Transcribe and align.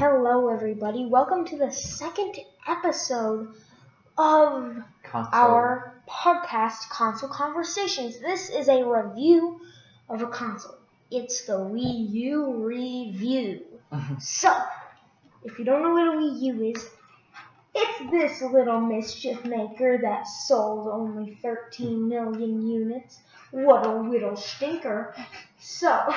Hello, 0.00 0.48
everybody. 0.48 1.06
Welcome 1.06 1.44
to 1.46 1.58
the 1.58 1.72
second 1.72 2.36
episode 2.68 3.48
of 4.16 4.76
Console. 5.02 5.34
our 5.34 6.00
podcast, 6.08 6.88
Console 6.88 7.28
Conversations. 7.28 8.20
This 8.20 8.48
is 8.48 8.68
a 8.68 8.84
review 8.84 9.60
of 10.08 10.22
a 10.22 10.28
console. 10.28 10.76
It's 11.10 11.46
the 11.46 11.54
Wii 11.54 12.12
U 12.12 12.64
review. 12.64 13.62
So, 14.20 14.56
if 15.42 15.58
you 15.58 15.64
don't 15.64 15.82
know 15.82 15.92
what 15.92 16.14
a 16.14 16.16
Wii 16.16 16.42
U 16.42 16.62
is, 16.76 16.88
it's 17.74 18.10
this 18.12 18.40
little 18.40 18.80
mischief 18.80 19.44
maker 19.44 19.98
that 20.00 20.28
sold 20.28 20.86
only 20.86 21.36
13 21.42 22.08
million 22.08 22.64
units. 22.64 23.18
What 23.50 23.84
a 23.84 24.00
little 24.00 24.36
stinker. 24.36 25.16
So, 25.58 26.14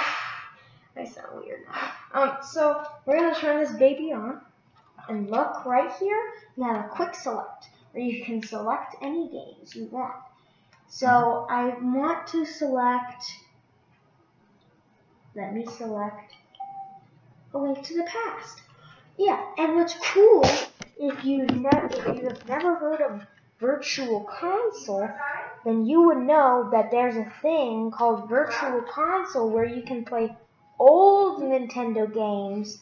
I 0.96 1.06
sound 1.06 1.44
weird 1.44 1.62
now. 1.68 1.92
Um, 2.14 2.38
so 2.44 2.84
we're 3.06 3.18
gonna 3.18 3.36
turn 3.36 3.64
this 3.64 3.72
baby 3.78 4.12
on, 4.12 4.42
and 5.08 5.30
look 5.30 5.66
right 5.66 5.92
here. 6.00 6.34
You 6.58 6.64
have 6.64 6.86
a 6.86 6.90
quick 6.90 7.16
select, 7.16 7.70
where 7.92 8.04
you 8.04 8.26
can 8.26 8.44
select 8.44 8.96
any 9.02 9.30
games 9.30 9.76
you 9.76 9.86
want. 9.86 10.16
So 10.90 11.48
I 11.50 11.70
want 11.80 12.28
to 12.28 12.46
select. 12.46 13.24
Let 15.34 15.54
me 15.54 15.66
select 15.66 16.34
a 17.54 17.58
link 17.58 17.82
to 17.84 17.96
the 17.96 18.04
past. 18.04 18.62
Yeah, 19.18 19.42
and 19.58 19.76
what's 19.76 19.94
cool 20.14 20.44
if 21.00 21.24
you 21.24 21.46
if 21.46 22.18
you 22.18 22.28
have 22.28 22.48
never 22.48 22.76
heard 22.76 23.02
of 23.02 23.26
Virtual 23.60 24.22
Console, 24.22 25.10
then 25.64 25.86
you 25.86 26.04
would 26.08 26.18
know 26.18 26.70
that 26.72 26.92
there's 26.92 27.16
a 27.16 27.32
thing 27.42 27.92
called 27.92 28.28
Virtual 28.28 28.82
Console 28.82 29.50
where 29.50 29.66
you 29.66 29.84
can 29.84 30.04
play 30.04 30.36
old 30.82 31.44
Nintendo 31.44 32.12
games 32.12 32.80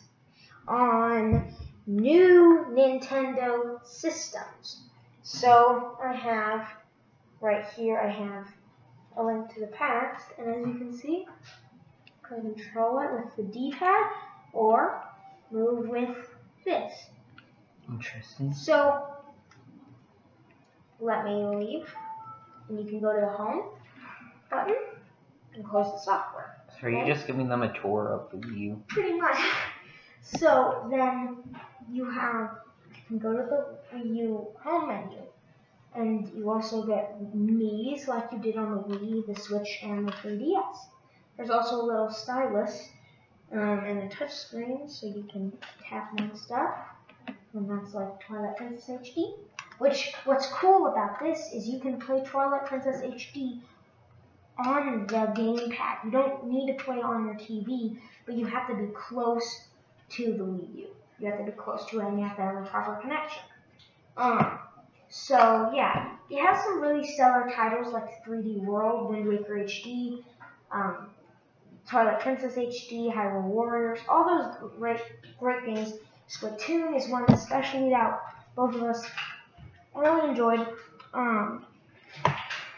on 0.70 1.54
new 1.86 2.66
Nintendo 2.72 3.86
systems. 3.86 4.84
So 5.22 5.98
I 6.02 6.14
have 6.14 6.70
right 7.42 7.66
here 7.76 8.00
I 8.00 8.10
have 8.10 8.48
a 9.18 9.24
link 9.24 9.54
to 9.54 9.60
the 9.60 9.68
past, 9.68 10.26
and 10.38 10.48
as 10.50 10.66
you 10.66 10.76
can 10.76 10.98
see, 10.98 11.26
I 12.24 12.28
can 12.30 12.54
control 12.54 13.00
it 13.00 13.12
with 13.12 13.36
the 13.36 13.44
D-pad 13.44 14.12
or 14.54 15.04
move 15.52 15.90
with 15.90 16.16
this. 16.64 16.94
Interesting. 17.90 18.54
So 18.54 19.08
let 21.02 21.26
me 21.26 21.44
leave, 21.44 21.94
and 22.70 22.80
you 22.80 22.86
can 22.86 23.02
go 23.02 23.14
to 23.14 23.20
the 23.20 23.32
home 23.32 23.72
button 24.50 24.78
and 25.54 25.66
close 25.66 25.92
the 25.92 26.00
software. 26.00 26.59
So 26.80 26.88
are 26.88 26.90
you 26.92 27.06
just 27.06 27.28
giving 27.28 27.50
them 27.50 27.62
a 27.62 27.74
tour 27.82 28.08
of 28.08 28.42
the 28.42 28.48
U? 28.48 28.82
Pretty 28.88 29.20
much. 29.20 29.38
So 30.22 30.88
then 30.90 31.38
you 31.92 32.10
have 32.10 32.52
you 32.90 33.02
can 33.08 33.20
go 33.20 33.34
to 33.34 33.44
the 33.44 33.98
Wii 33.98 34.16
U 34.18 34.48
home 34.64 34.88
menu, 34.88 35.22
and 35.96 36.30
you 36.30 36.50
also 36.50 36.84
get 36.84 37.20
Mii's 37.36 38.08
like 38.08 38.32
you 38.32 38.40
did 38.40 38.56
on 38.56 38.76
the 38.76 38.96
Wii, 38.96 39.26
the 39.26 39.40
Switch, 39.40 39.80
and 39.84 40.08
the 40.08 40.12
3DS. 40.12 40.78
There's 41.36 41.50
also 41.50 41.82
a 41.82 41.86
little 41.86 42.12
stylus 42.12 42.90
um, 43.52 43.80
and 43.80 44.00
a 44.00 44.10
touch 44.10 44.34
screen, 44.34 44.88
so 44.88 45.08
you 45.08 45.26
can 45.32 45.52
tap 45.84 46.12
on 46.20 46.36
stuff, 46.36 46.76
and 47.54 47.70
that's 47.70 47.94
like 47.94 48.20
Twilight 48.22 48.58
Princess 48.58 48.90
HD. 48.90 49.34
Which 49.80 50.14
what's 50.26 50.48
cool 50.48 50.88
about 50.88 51.20
this 51.20 51.52
is 51.54 51.68
you 51.68 51.80
can 51.80 52.00
play 52.00 52.24
Twilight 52.24 52.66
Princess 52.66 53.02
HD 53.02 53.62
on 54.66 55.08
the 55.08 55.34
gamepad. 55.42 56.06
You 56.06 56.12
don't 56.12 56.48
need 56.48 56.68
to 56.78 56.84
play 56.84 57.02
on 57.02 57.26
your 57.26 57.36
TV, 57.36 57.98
but 58.26 58.36
you 58.36 58.46
have 58.46 58.68
to 58.68 58.76
be 58.76 58.88
close 58.94 59.62
to 60.10 60.34
the 60.34 60.44
Wii 60.44 60.76
U. 60.78 60.88
You 61.20 61.28
have 61.28 61.40
to 61.40 61.46
be 61.46 61.52
close 61.52 61.86
to 61.88 62.00
it 62.00 62.06
and 62.06 62.20
you 62.20 62.26
have 62.26 62.38
to 62.38 62.42
have 62.42 62.56
a 62.58 62.66
proper 62.66 62.96
connection. 63.02 63.42
Um, 64.18 64.60
so 65.10 65.72
yeah, 65.74 66.16
it 66.30 66.44
has 66.44 66.64
some 66.64 66.82
really 66.82 67.06
stellar 67.06 67.50
titles 67.54 67.94
like 67.94 68.24
3D 68.24 68.64
World, 68.64 69.10
Wind 69.10 69.28
Waker 69.28 69.56
HD, 69.56 70.24
um, 70.72 71.10
Twilight 71.88 72.20
Princess 72.20 72.56
HD, 72.56 73.12
Hyrule 73.12 73.44
Warriors, 73.44 74.00
all 74.08 74.26
those 74.26 74.72
great, 74.78 75.02
great 75.40 75.66
games. 75.66 75.94
Splatoon 76.30 76.96
is 76.96 77.10
one 77.10 77.26
especially 77.30 77.90
that 77.90 78.20
both 78.56 78.76
of 78.76 78.84
us 78.84 79.04
really 79.96 80.30
enjoyed. 80.30 80.68
Um, 81.14 81.66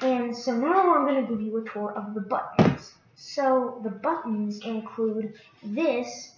and 0.01 0.35
so 0.35 0.55
now 0.55 0.95
I'm 0.95 1.05
going 1.05 1.25
to 1.25 1.31
give 1.31 1.41
you 1.41 1.57
a 1.57 1.69
tour 1.69 1.93
of 1.93 2.13
the 2.13 2.21
buttons. 2.21 2.93
So 3.15 3.79
the 3.83 3.89
buttons 3.89 4.59
include 4.65 5.33
this, 5.63 6.33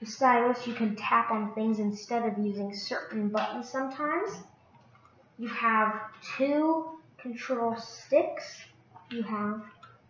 the 0.00 0.06
stylus. 0.06 0.66
You 0.66 0.74
can 0.74 0.96
tap 0.96 1.30
on 1.30 1.54
things 1.54 1.78
instead 1.78 2.24
of 2.26 2.44
using 2.44 2.74
certain 2.74 3.28
buttons 3.28 3.68
sometimes. 3.68 4.30
You 5.38 5.48
have 5.48 6.00
two 6.36 6.98
control 7.18 7.76
sticks. 7.76 8.58
You 9.10 9.22
have 9.22 9.62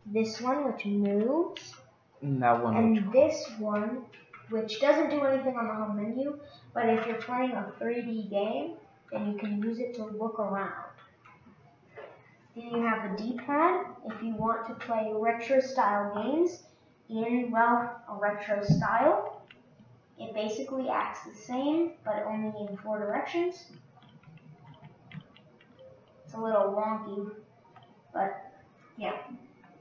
this 0.06 0.40
one 0.40 0.70
which 0.72 0.84
moves, 0.86 1.74
And 2.22 2.42
that 2.42 2.62
one. 2.62 2.76
and 2.76 3.12
this 3.12 3.50
one 3.58 4.02
which 4.50 4.80
doesn't 4.80 5.10
do 5.10 5.20
anything 5.24 5.56
on 5.56 5.66
the 5.66 5.74
home 5.74 5.96
menu, 5.96 6.38
but 6.74 6.88
if 6.88 7.06
you're 7.06 7.16
playing 7.16 7.52
a 7.52 7.72
3D 7.80 8.28
game, 8.30 8.74
then 9.10 9.32
you 9.32 9.38
can 9.38 9.62
use 9.62 9.78
it 9.78 9.94
to 9.94 10.04
look 10.04 10.38
around. 10.38 10.93
Then 12.54 12.70
you 12.70 12.82
have 12.82 13.16
the 13.16 13.22
D-pad 13.22 13.86
if 14.06 14.22
you 14.22 14.34
want 14.34 14.66
to 14.68 14.74
play 14.74 15.10
retro 15.12 15.60
style 15.60 16.14
games 16.14 16.62
in, 17.08 17.50
well, 17.50 18.00
a 18.08 18.14
retro 18.14 18.62
style. 18.62 19.42
It 20.18 20.32
basically 20.32 20.88
acts 20.88 21.24
the 21.24 21.34
same, 21.34 21.92
but 22.04 22.24
only 22.26 22.52
in 22.68 22.76
four 22.76 23.00
directions. 23.00 23.66
It's 26.24 26.34
a 26.34 26.40
little 26.40 26.72
wonky, 26.72 27.32
but 28.12 28.52
yeah. 28.96 29.16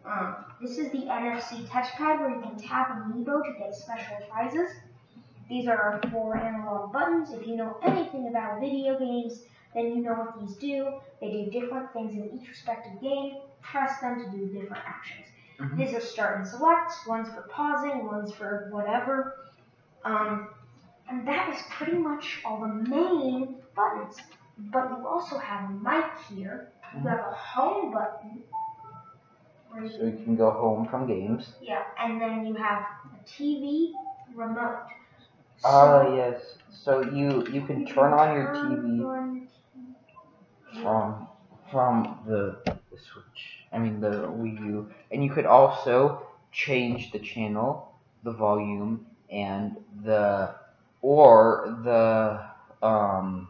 Um, 0.05 0.35
this 0.61 0.77
is 0.77 0.91
the 0.91 1.05
NFC 1.05 1.65
touchpad 1.67 2.19
where 2.19 2.35
you 2.35 2.41
can 2.41 2.57
tap 2.57 2.89
Amiibo 2.89 3.43
to 3.43 3.59
get 3.59 3.73
special 3.73 4.17
prizes. 4.29 4.69
These 5.47 5.67
are 5.67 5.77
our 5.77 6.01
four 6.11 6.35
analog 6.35 6.91
buttons. 6.91 7.31
If 7.31 7.47
you 7.47 7.55
know 7.55 7.77
anything 7.83 8.27
about 8.27 8.59
video 8.59 8.97
games, 8.97 9.43
then 9.73 9.87
you 9.87 10.03
know 10.03 10.13
what 10.13 10.39
these 10.39 10.55
do. 10.57 10.99
They 11.19 11.31
do 11.31 11.51
different 11.51 11.91
things 11.93 12.13
in 12.13 12.29
each 12.39 12.47
respective 12.49 12.99
game. 13.01 13.37
Press 13.61 13.99
them 14.01 14.23
to 14.23 14.29
do 14.31 14.47
different 14.47 14.83
actions. 14.85 15.27
Mhm. 15.59 15.77
These 15.77 15.93
are 15.93 15.99
start 16.01 16.37
and 16.37 16.47
select. 16.47 16.91
One's 17.07 17.29
for 17.29 17.43
pausing, 17.43 18.05
one's 18.05 18.33
for 18.33 18.67
whatever. 18.71 19.35
Um, 20.03 20.49
and 21.09 21.27
that 21.27 21.53
is 21.53 21.61
pretty 21.69 21.97
much 21.97 22.41
all 22.45 22.59
the 22.59 22.67
main 22.67 23.55
buttons. 23.75 24.21
But 24.57 24.89
you 24.89 25.07
also 25.07 25.37
have 25.37 25.69
a 25.69 25.73
mic 25.73 26.05
here. 26.29 26.69
You 26.93 27.07
have 27.07 27.19
a 27.19 27.33
home 27.35 27.91
button. 27.91 28.43
Where 29.69 29.83
you 29.83 29.89
So 29.89 30.03
you 30.03 30.23
can 30.23 30.35
go 30.35 30.51
home 30.51 30.85
from 30.85 31.07
games. 31.07 31.53
yeah, 31.61 31.83
and 31.99 32.21
then 32.21 32.45
you 32.45 32.53
have 32.55 32.85
a 33.11 33.23
TV 33.25 33.93
remote. 34.35 34.77
Ah, 35.65 36.03
So 36.03 36.15
yes. 36.15 36.57
So 36.69 37.01
you 37.01 37.45
you 37.47 37.61
can 37.65 37.81
you 37.81 37.87
turn 37.87 38.13
on 38.13 38.35
your 38.35 38.53
TV 38.53 39.03
on- 39.03 39.47
from 40.83 41.27
from 41.71 42.19
the, 42.27 42.57
the 42.65 42.97
Switch. 42.97 43.65
I 43.71 43.79
mean 43.79 43.99
the 43.99 44.27
Wii 44.27 44.59
U, 44.65 44.91
and 45.11 45.23
you 45.23 45.31
could 45.31 45.45
also 45.45 46.27
change 46.51 47.11
the 47.11 47.19
channel, 47.19 47.91
the 48.23 48.31
volume, 48.31 49.07
and 49.31 49.77
the 50.03 50.53
or 51.01 51.79
the 51.83 52.85
um 52.85 53.47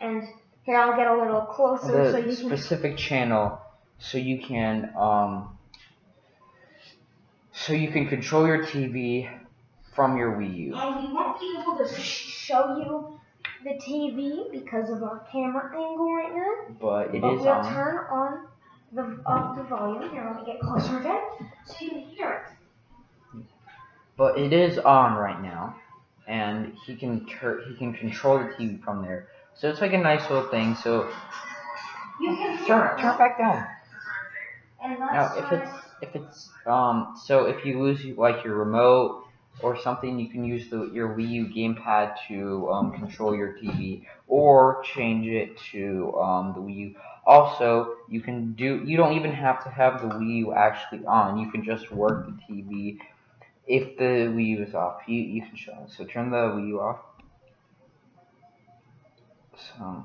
And 0.00 0.22
here 0.64 0.76
I'll 0.76 0.96
get 0.96 1.06
a 1.06 1.16
little 1.16 1.42
closer 1.42 2.12
so 2.12 2.18
you 2.18 2.36
can. 2.36 2.46
specific 2.46 2.96
channel 2.96 3.60
so 3.98 4.18
you 4.18 4.38
can 4.40 4.92
um 4.98 5.56
so 7.52 7.72
you 7.72 7.90
can 7.90 8.08
control 8.08 8.46
your 8.46 8.64
TV 8.64 9.30
from 9.94 10.18
your 10.18 10.32
Wii 10.36 10.56
U. 10.56 10.74
And 10.74 11.06
we 11.06 11.12
won't 11.14 11.38
be 11.40 11.56
able 11.60 11.78
to 11.78 11.88
show 12.00 12.76
you 12.76 13.13
the 13.64 13.74
TV 13.74 14.50
because 14.52 14.90
of 14.90 15.02
our 15.02 15.26
camera 15.32 15.70
angle 15.74 16.14
right 16.14 16.34
now. 16.34 16.76
But 16.80 17.14
it 17.14 17.22
but 17.22 17.34
is 17.34 17.40
we'll 17.40 17.48
on. 17.48 17.72
turn 17.72 17.96
on 18.10 18.46
the 18.92 19.22
up 19.26 19.56
the 19.56 19.62
volume. 19.64 20.10
Here, 20.12 20.24
let 20.30 20.46
me 20.46 20.52
get 20.52 20.60
closer 20.60 21.00
again 21.00 21.20
so 21.66 21.74
you 21.80 21.90
can 21.90 22.00
hear 22.00 22.44
it. 23.34 23.42
But 24.16 24.38
it 24.38 24.52
is 24.52 24.78
on 24.78 25.14
right 25.14 25.42
now, 25.42 25.76
and 26.28 26.76
he 26.86 26.94
can 26.94 27.26
he 27.26 27.74
can 27.76 27.94
control 27.94 28.38
the 28.38 28.44
TV 28.44 28.82
from 28.84 29.02
there. 29.02 29.28
So 29.54 29.68
it's 29.70 29.80
like 29.80 29.92
a 29.92 29.98
nice 29.98 30.28
little 30.30 30.48
thing. 30.50 30.76
So. 30.76 31.10
You 32.20 32.36
can 32.36 32.64
turn 32.66 32.96
it. 32.96 33.00
turn 33.00 33.14
it 33.14 33.18
back 33.18 33.38
down. 33.38 33.66
And 34.84 34.98
Now 35.00 35.34
if 35.36 35.52
it's 35.52 35.70
if 36.02 36.14
it's 36.14 36.50
um 36.66 37.18
so 37.24 37.46
if 37.46 37.64
you 37.64 37.82
lose 37.82 38.04
like 38.16 38.44
your 38.44 38.54
remote 38.56 39.23
or 39.62 39.78
something, 39.80 40.18
you 40.18 40.28
can 40.28 40.44
use 40.44 40.68
the 40.68 40.90
your 40.92 41.16
Wii 41.16 41.28
U 41.28 41.46
gamepad 41.46 42.16
to 42.28 42.68
um, 42.70 42.92
control 42.92 43.34
your 43.34 43.54
TV 43.54 44.04
or 44.26 44.82
change 44.94 45.26
it 45.26 45.58
to 45.72 46.14
um, 46.18 46.52
the 46.54 46.60
Wii 46.60 46.76
U. 46.76 46.94
Also, 47.26 47.96
you 48.08 48.20
can 48.20 48.52
do 48.54 48.82
you 48.84 48.96
don't 48.96 49.16
even 49.16 49.32
have 49.32 49.62
to 49.64 49.70
have 49.70 50.02
the 50.02 50.08
Wii 50.08 50.38
U 50.38 50.54
actually 50.54 51.04
on. 51.06 51.38
You 51.38 51.50
can 51.50 51.64
just 51.64 51.90
work 51.92 52.26
the 52.26 52.32
TV 52.54 52.98
if 53.66 53.96
the 53.96 54.28
Wii 54.34 54.46
U 54.58 54.62
is 54.64 54.74
off. 54.74 55.02
You 55.06 55.20
you 55.20 55.42
can 55.42 55.56
show. 55.56 55.86
So 55.88 56.04
turn 56.04 56.30
the 56.30 56.36
Wii 56.36 56.68
U 56.68 56.80
off. 56.80 56.98
So, 59.56 60.04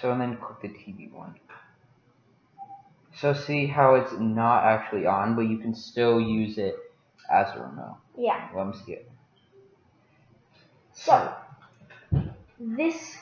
so 0.00 0.10
and 0.10 0.20
then 0.20 0.36
click 0.38 0.62
the 0.62 0.68
TV 0.68 1.12
one. 1.12 1.34
So 3.14 3.34
see 3.34 3.66
how 3.66 3.94
it's 3.96 4.12
not 4.18 4.64
actually 4.64 5.06
on, 5.06 5.36
but 5.36 5.42
you 5.42 5.58
can 5.58 5.74
still 5.74 6.18
use 6.18 6.56
it 6.56 6.76
as 7.32 7.54
remote. 7.56 7.96
Yeah. 8.16 8.48
Let 8.54 8.66
me 8.68 8.74
see 8.84 8.92
it. 8.92 9.10
So, 10.92 11.34
this 12.58 13.16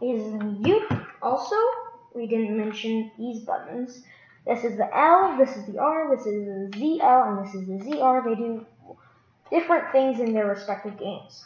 is 0.00 0.32
you. 0.64 0.88
Also, 1.20 1.56
we 2.14 2.26
didn't 2.26 2.56
mention 2.56 3.10
these 3.18 3.40
buttons. 3.40 4.02
This 4.46 4.64
is 4.64 4.78
the 4.78 4.88
L, 4.96 5.36
this 5.36 5.56
is 5.56 5.66
the 5.66 5.78
R, 5.78 6.16
this 6.16 6.26
is 6.26 6.46
the 6.46 6.78
ZL, 6.78 7.28
and 7.28 7.46
this 7.46 7.54
is 7.54 7.66
the 7.66 7.96
ZR. 7.96 8.24
They 8.24 8.34
do 8.34 8.66
different 9.50 9.92
things 9.92 10.20
in 10.20 10.32
their 10.32 10.46
respective 10.46 10.98
games. 10.98 11.44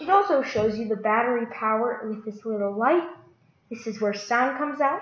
It 0.00 0.10
also 0.10 0.42
shows 0.42 0.78
you 0.78 0.86
the 0.86 0.96
battery 0.96 1.46
power 1.46 2.06
with 2.06 2.24
this 2.24 2.44
little 2.44 2.76
light. 2.76 3.08
This 3.70 3.86
is 3.86 4.00
where 4.00 4.12
sound 4.12 4.58
comes 4.58 4.80
out. 4.80 5.00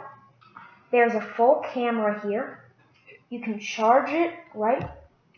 There's 0.93 1.15
a 1.15 1.21
full 1.21 1.65
camera 1.73 2.21
here. 2.27 2.62
You 3.33 3.41
can 3.41 3.59
charge 3.59 4.11
it 4.11 4.35
right 4.55 4.91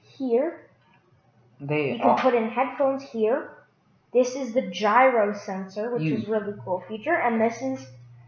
here. 0.03 0.67
They 1.61 1.93
You 1.93 1.99
can 2.01 2.11
all- 2.11 2.19
put 2.19 2.35
in 2.35 2.49
headphones 2.49 3.05
here. 3.05 3.53
This 4.13 4.35
is 4.35 4.53
the 4.53 4.63
gyro 4.63 5.33
sensor, 5.33 5.93
which 5.95 6.03
You- 6.03 6.17
is 6.17 6.27
a 6.29 6.33
really 6.33 6.55
cool 6.65 6.81
feature, 6.89 7.15
and 7.15 7.41
this 7.41 7.63
is 7.63 7.87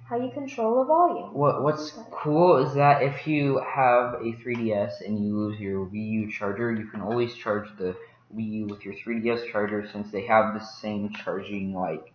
how 0.09 0.19
you 0.19 0.31
control 0.31 0.77
the 0.79 0.85
volume. 0.85 1.35
What 1.35 1.65
What's 1.65 1.99
Okay. 1.99 2.07
cool 2.13 2.59
is 2.59 2.75
that 2.75 3.03
if 3.03 3.27
you 3.27 3.59
have 3.59 4.15
a 4.23 4.33
3DS 4.41 5.01
and 5.01 5.19
you 5.19 5.37
lose 5.37 5.59
your 5.59 5.85
Wii 5.87 6.11
U 6.11 6.31
charger, 6.31 6.71
you 6.73 6.87
can 6.87 7.01
always 7.01 7.35
charge 7.35 7.69
the 7.77 7.97
Wii 8.37 8.49
U 8.61 8.67
with 8.67 8.85
your 8.85 8.95
3DS 8.95 9.45
charger 9.47 9.85
since 9.89 10.13
they 10.13 10.27
have 10.27 10.55
the 10.55 10.61
same 10.61 11.09
charging 11.11 11.75
like 11.75 12.13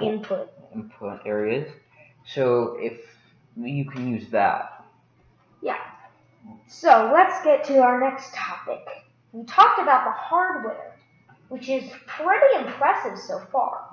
Input. 0.00 0.48
input 0.72 1.26
areas. 1.26 1.68
So 2.24 2.76
if 2.78 3.00
you 3.56 3.84
can 3.90 4.06
use 4.06 4.30
that. 4.30 4.77
So 6.66 7.10
let's 7.12 7.42
get 7.44 7.64
to 7.64 7.78
our 7.78 8.00
next 8.00 8.34
topic. 8.34 8.86
We 9.32 9.44
talked 9.44 9.80
about 9.80 10.04
the 10.04 10.12
hardware, 10.12 10.96
which 11.48 11.68
is 11.68 11.90
pretty 12.06 12.66
impressive 12.66 13.18
so 13.18 13.40
far. 13.52 13.88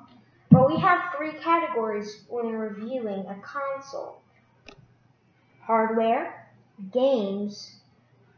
But 0.52 0.70
we 0.70 0.80
have 0.80 1.14
three 1.18 1.34
categories 1.34 2.24
when 2.30 2.48
reviewing 2.48 3.26
a 3.28 3.36
console 3.42 4.22
hardware, 5.60 6.48
games, 6.94 7.80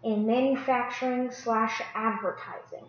and 0.03 0.25
manufacturing 0.25 1.29
slash 1.31 1.81
advertising. 1.93 2.85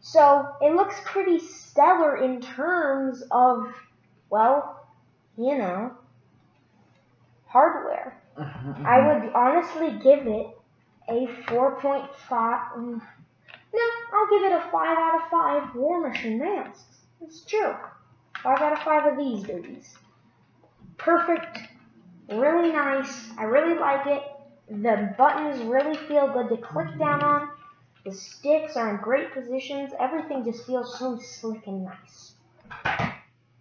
So 0.00 0.48
it 0.62 0.74
looks 0.74 0.94
pretty 1.04 1.38
stellar 1.38 2.16
in 2.16 2.40
terms 2.40 3.22
of, 3.30 3.74
well, 4.30 4.88
you 5.36 5.58
know, 5.58 5.92
hardware. 7.46 8.22
I 8.38 9.00
would 9.06 9.32
honestly 9.34 9.98
give 10.02 10.26
it 10.26 10.46
a 11.08 11.26
4.5. 11.46 12.08
mm, 12.76 13.00
No, 13.74 13.82
I'll 14.12 14.30
give 14.30 14.44
it 14.44 14.52
a 14.52 14.70
5 14.70 14.74
out 14.74 15.22
of 15.22 15.30
5 15.70 15.74
War 15.74 16.08
Machine 16.08 16.38
masks. 16.38 16.98
It's 17.20 17.44
true. 17.44 17.74
5 18.42 18.58
out 18.60 18.72
of 18.72 18.78
5 18.80 19.12
of 19.12 19.18
these 19.18 19.44
babies. 19.44 19.96
Perfect. 20.98 21.58
Really 22.28 22.72
nice. 22.72 23.30
I 23.38 23.44
really 23.44 23.78
like 23.78 24.06
it. 24.06 24.22
The 24.70 25.14
buttons 25.16 25.62
really 25.62 25.96
feel 26.06 26.28
good 26.32 26.48
to 26.50 26.56
click 26.58 26.98
down 26.98 27.22
on. 27.22 27.48
The 28.04 28.12
sticks 28.12 28.76
are 28.76 28.90
in 28.90 29.00
great 29.02 29.32
positions. 29.32 29.92
Everything 29.98 30.44
just 30.44 30.66
feels 30.66 30.98
so 30.98 31.18
slick 31.18 31.66
and 31.66 31.84
nice. 31.84 32.34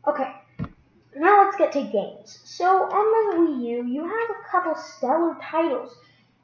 Okay, 0.07 0.31
now 1.19 1.43
let's 1.43 1.57
get 1.57 1.71
to 1.73 1.83
games. 1.83 2.39
So 2.43 2.65
on 2.65 3.37
the 3.37 3.41
Wii 3.41 3.69
U, 3.69 3.85
you 3.85 4.01
have 4.03 4.29
a 4.29 4.49
couple 4.49 4.75
stellar 4.75 5.35
titles. 5.41 5.95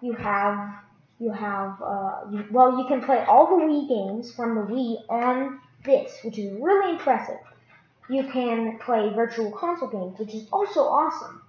You 0.01 0.13
have 0.13 0.75
you 1.19 1.31
have 1.31 1.81
uh, 1.81 2.21
well, 2.51 2.77
you 2.77 2.85
can 2.87 3.01
play 3.01 3.23
all 3.25 3.47
the 3.47 3.63
Wii 3.63 3.87
games 3.87 4.33
from 4.33 4.55
the 4.55 4.61
Wii 4.61 4.97
on 5.09 5.59
this, 5.85 6.17
which 6.23 6.37
is 6.37 6.51
really 6.59 6.91
impressive. 6.91 7.39
You 8.09 8.23
can 8.31 8.79
play 8.79 9.09
Virtual 9.13 9.51
Console 9.51 9.87
games, 9.87 10.19
which 10.19 10.33
is 10.33 10.47
also 10.51 10.81
awesome. 10.81 11.41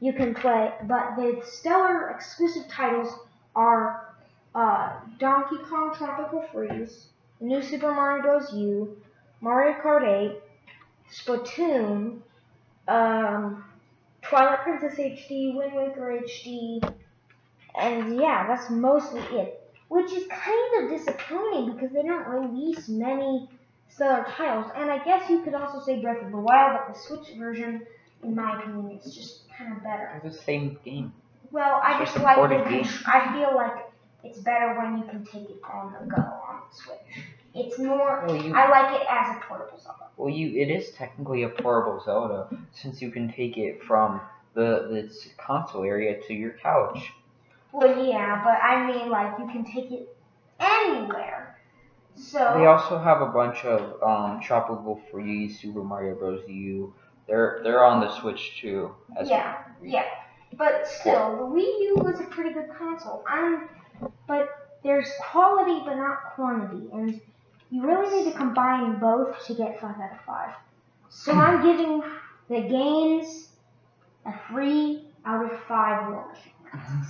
You 0.00 0.12
can 0.12 0.34
play, 0.34 0.72
but 0.84 1.16
the 1.16 1.42
stellar 1.44 2.10
exclusive 2.10 2.68
titles 2.70 3.12
are 3.54 4.14
uh, 4.54 4.92
Donkey 5.18 5.56
Kong 5.68 5.94
Tropical 5.96 6.44
Freeze, 6.52 7.06
New 7.40 7.62
Super 7.62 7.92
Mario 7.92 8.22
Bros. 8.22 8.52
U, 8.52 8.96
Mario 9.40 9.76
Kart 9.80 10.02
8, 10.02 10.40
Splatoon, 11.12 12.20
um, 12.88 13.64
Twilight 14.22 14.60
Princess 14.60 14.98
HD, 14.98 15.54
Wind 15.54 15.74
Waker 15.74 16.20
HD, 16.24 16.82
and 17.78 18.16
yeah, 18.16 18.46
that's 18.46 18.70
mostly 18.70 19.20
it. 19.20 19.54
Which 19.88 20.12
is 20.12 20.26
kind 20.28 20.84
of 20.84 20.90
disappointing 20.90 21.72
because 21.72 21.92
they 21.92 22.02
don't 22.02 22.26
release 22.28 22.88
many 22.88 23.48
stellar 23.88 24.26
titles. 24.28 24.70
And 24.76 24.90
I 24.90 25.02
guess 25.02 25.30
you 25.30 25.40
could 25.40 25.54
also 25.54 25.80
say 25.80 26.00
Breath 26.00 26.22
of 26.22 26.30
the 26.30 26.36
Wild, 26.36 26.78
but 26.78 26.94
the 26.94 27.00
Switch 27.00 27.34
version, 27.38 27.86
in 28.22 28.34
my 28.34 28.58
opinion, 28.60 28.98
is 28.98 29.14
just 29.14 29.48
kind 29.56 29.72
of 29.72 29.82
better. 29.82 30.20
It's 30.22 30.36
the 30.36 30.42
same 30.42 30.78
game. 30.84 31.12
Well, 31.50 31.80
I 31.82 32.02
It's 32.02 32.12
just 32.12 32.22
like. 32.22 32.36
I 32.36 33.32
feel 33.32 33.56
like 33.56 33.86
it's 34.24 34.38
better 34.40 34.78
when 34.78 34.98
you 34.98 35.04
can 35.04 35.24
take 35.24 35.48
it 35.48 35.60
on 35.64 35.94
the 35.98 36.06
go 36.06 36.20
on 36.20 36.60
the 36.70 36.76
Switch. 36.76 37.24
It's 37.54 37.78
more. 37.78 38.24
Well, 38.26 38.54
I 38.54 38.68
like 38.68 39.00
it 39.00 39.06
as 39.08 39.36
a 39.36 39.40
portable 39.40 39.78
Zelda. 39.78 40.07
Well 40.18 40.28
you 40.28 40.60
it 40.60 40.70
is 40.70 40.90
technically 40.90 41.44
a 41.44 41.48
portable 41.48 42.02
Zelda 42.04 42.48
since 42.72 43.00
you 43.00 43.10
can 43.10 43.32
take 43.32 43.56
it 43.56 43.82
from 43.84 44.20
the 44.54 44.88
the 44.90 45.12
console 45.38 45.84
area 45.84 46.20
to 46.26 46.34
your 46.34 46.52
couch. 46.52 47.12
Well, 47.72 48.04
yeah, 48.04 48.42
but 48.42 48.62
I 48.62 48.86
mean, 48.86 49.10
like, 49.10 49.38
you 49.38 49.46
can 49.46 49.64
take 49.64 49.90
it 49.92 50.16
anywhere. 50.58 51.58
So. 52.16 52.38
They 52.58 52.66
also 52.66 52.98
have 52.98 53.20
a 53.20 53.26
bunch 53.26 53.64
of 53.64 54.02
um, 54.02 54.40
Tropical 54.40 55.00
Freeze, 55.10 55.60
Super 55.60 55.84
Mario 55.84 56.14
Bros. 56.14 56.40
U. 56.48 56.92
They're 57.28 57.60
they're 57.62 57.84
on 57.84 58.00
the 58.00 58.10
Switch 58.20 58.58
too. 58.60 58.94
As 59.16 59.28
Yeah, 59.28 59.58
yeah. 59.82 60.06
But 60.54 60.88
still, 60.88 61.36
the 61.36 61.42
Wii 61.42 61.80
U 61.88 61.96
was 61.98 62.18
a 62.20 62.24
pretty 62.24 62.54
good 62.54 62.70
console. 62.76 63.22
I'm, 63.28 63.68
but 64.26 64.48
there's 64.82 65.08
quality 65.20 65.82
but 65.84 65.96
not 65.96 66.34
quantity, 66.34 66.88
and 66.92 67.20
you 67.70 67.86
really 67.86 68.24
need 68.24 68.32
to 68.32 68.36
combine 68.36 68.98
both 68.98 69.44
to 69.46 69.54
get 69.54 69.80
five 69.80 69.96
out 69.96 70.12
of 70.12 70.20
five. 70.26 70.54
So 71.10 71.32
I'm 71.32 71.60
hmm. 71.60 71.66
giving 71.66 72.02
the 72.48 72.68
games 72.68 73.48
a 74.26 74.32
three 74.48 75.04
out 75.24 75.44
of 75.44 75.58
five 75.64 76.12
War 76.12 76.34
uh-huh. 76.72 77.04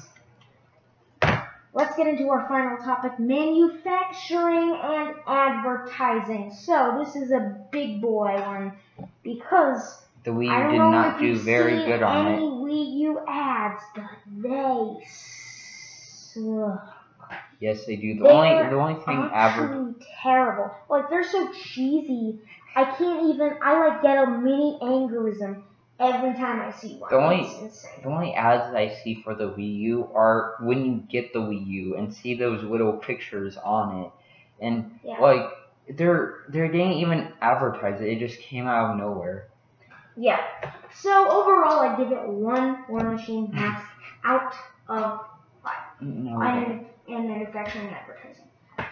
Let's 1.74 1.96
get 1.96 2.06
into 2.06 2.28
our 2.28 2.48
final 2.48 2.78
topic 2.78 3.18
manufacturing 3.18 4.76
and 4.82 5.14
advertising. 5.26 6.52
So, 6.52 7.04
this 7.04 7.14
is 7.14 7.30
a 7.30 7.56
big 7.70 8.00
boy 8.00 8.34
one 8.40 8.72
because 9.22 10.02
The 10.24 10.30
Wii 10.30 10.50
I 10.50 10.62
don't 10.62 10.72
did 10.72 10.78
know 10.78 10.90
not 10.90 11.14
if 11.14 11.20
do 11.20 11.26
you've 11.26 11.42
very 11.42 11.76
seen 11.78 11.86
good 11.86 12.02
on 12.02 12.26
any 12.26 12.46
it. 12.46 12.50
Wii 12.50 12.98
U 13.00 13.20
ads, 13.28 13.82
but 13.94 14.04
they 14.38 15.06
suck. 15.06 16.97
Yes, 17.60 17.84
they 17.86 17.96
do. 17.96 18.14
The 18.14 18.24
They're 18.24 18.32
only 18.32 18.70
the 18.70 18.76
only 18.76 19.04
thing 19.04 19.30
Actually 19.32 19.94
terrible. 20.22 20.70
Like 20.88 21.10
they're 21.10 21.24
so 21.28 21.52
cheesy. 21.52 22.38
I 22.76 22.84
can't 22.84 23.34
even. 23.34 23.58
I 23.62 23.88
like 23.88 24.02
get 24.02 24.16
a 24.22 24.30
mini 24.30 24.78
aneurysm 24.80 25.62
every 25.98 26.34
time 26.34 26.60
I 26.60 26.70
see 26.70 26.98
one. 26.98 27.10
The 27.10 27.16
only- 27.16 27.70
the 28.02 28.08
only 28.08 28.34
ads 28.34 28.70
that 28.72 28.76
I 28.76 28.88
see 29.02 29.16
for 29.24 29.34
the 29.34 29.50
Wii 29.50 29.76
U 29.78 30.08
are 30.14 30.54
when 30.60 30.84
you 30.84 31.02
get 31.08 31.32
the 31.32 31.40
Wii 31.40 31.66
U 31.66 31.96
and 31.96 32.14
see 32.14 32.34
those 32.34 32.62
little 32.62 32.92
pictures 32.92 33.56
on 33.56 34.04
it, 34.04 34.12
and 34.60 34.98
Yeah. 35.02 35.18
like 35.18 35.50
they're 35.88 36.44
they 36.48 36.68
didn't 36.68 36.92
even 36.92 37.32
advertise 37.40 38.00
it. 38.00 38.08
It 38.08 38.18
just 38.20 38.38
came 38.40 38.68
out 38.68 38.90
of 38.92 38.96
nowhere. 38.98 39.48
Yeah. 40.16 40.40
So 40.94 41.28
overall, 41.30 41.80
I 41.80 41.96
give 41.96 42.12
it 42.12 42.28
one 42.28 42.84
War 42.88 43.02
Machine 43.02 43.50
mask 43.52 43.84
out 44.24 44.54
of 44.88 45.26
five. 45.62 45.72
Mm-hmm. 46.02 46.24
No, 46.24 46.42
and, 46.42 46.86
and 47.08 47.28
manufacturing 47.28 47.86
and 47.86 47.96
advertising. 47.96 48.44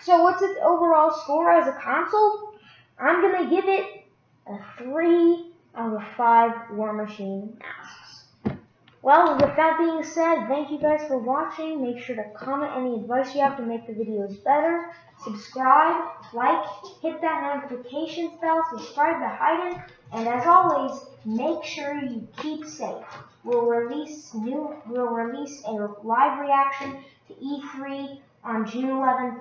So 0.02 0.22
what's 0.22 0.42
its 0.42 0.58
overall 0.62 1.10
score 1.22 1.50
as 1.52 1.68
a 1.68 1.78
console? 1.80 2.54
I'm 2.98 3.20
gonna 3.20 3.48
give 3.48 3.66
it 3.66 4.04
a 4.46 4.58
three 4.78 5.52
out 5.76 5.94
of 5.94 6.02
five 6.16 6.52
War 6.72 6.92
Machine 6.92 7.56
masks. 7.60 8.56
Well, 9.02 9.34
with 9.36 9.54
that 9.56 9.78
being 9.78 10.02
said, 10.02 10.48
thank 10.48 10.70
you 10.70 10.78
guys 10.78 11.06
for 11.06 11.18
watching. 11.18 11.80
Make 11.82 12.02
sure 12.02 12.16
to 12.16 12.24
comment 12.36 12.72
any 12.74 12.96
advice 12.96 13.34
you 13.34 13.40
have 13.40 13.56
to 13.58 13.62
make 13.62 13.86
the 13.86 13.92
videos 13.92 14.42
better. 14.42 14.92
Subscribe, 15.22 16.02
like, 16.32 16.66
hit 17.02 17.20
that 17.20 17.62
notifications 17.62 18.32
bell, 18.40 18.66
subscribe 18.70 19.20
to 19.20 19.28
Hayden, 19.28 19.82
and 20.12 20.28
as 20.28 20.46
always, 20.46 21.00
make 21.24 21.62
sure 21.64 21.94
you 22.02 22.26
keep 22.38 22.64
safe. 22.64 23.04
We'll 23.46 23.66
release 23.66 24.34
new. 24.34 24.74
We'll 24.88 25.06
release 25.06 25.62
a 25.64 25.70
live 26.02 26.40
reaction 26.40 26.98
to 27.28 27.34
E3 27.34 28.18
on 28.42 28.66
June 28.66 28.90
11th. 28.90 29.38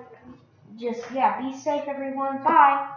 Just 0.78 1.02
yeah, 1.12 1.40
be 1.40 1.56
safe, 1.56 1.82
everyone. 1.88 2.44
Bye. 2.44 2.88